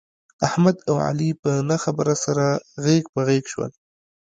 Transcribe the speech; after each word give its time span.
احمد 0.47 0.75
او 0.89 0.95
علي 1.07 1.29
په 1.41 1.51
نه 1.69 1.77
خبره 1.83 2.15
سره 2.23 2.45
غېږ 2.83 3.03
په 3.13 3.21
غېږ 3.27 3.43
شول. 3.53 3.71